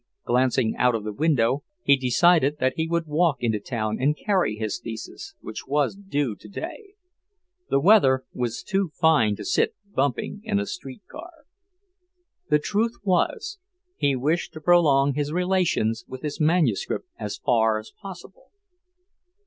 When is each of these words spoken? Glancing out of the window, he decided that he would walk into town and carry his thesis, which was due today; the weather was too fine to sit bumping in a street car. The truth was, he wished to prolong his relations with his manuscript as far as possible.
Glancing 0.25 0.75
out 0.77 0.95
of 0.95 1.03
the 1.03 1.13
window, 1.13 1.63
he 1.83 1.95
decided 1.95 2.57
that 2.57 2.73
he 2.75 2.87
would 2.87 3.05
walk 3.05 3.37
into 3.43 3.59
town 3.59 3.97
and 3.99 4.17
carry 4.17 4.55
his 4.55 4.79
thesis, 4.79 5.35
which 5.41 5.67
was 5.67 5.95
due 5.95 6.33
today; 6.35 6.95
the 7.69 7.79
weather 7.79 8.23
was 8.33 8.63
too 8.63 8.89
fine 8.95 9.35
to 9.35 9.45
sit 9.45 9.75
bumping 9.93 10.41
in 10.43 10.59
a 10.59 10.65
street 10.65 11.03
car. 11.07 11.45
The 12.49 12.57
truth 12.57 12.95
was, 13.03 13.59
he 13.95 14.15
wished 14.15 14.53
to 14.53 14.59
prolong 14.59 15.13
his 15.13 15.31
relations 15.31 16.03
with 16.07 16.23
his 16.23 16.39
manuscript 16.39 17.05
as 17.19 17.37
far 17.37 17.77
as 17.77 17.91
possible. 17.91 18.49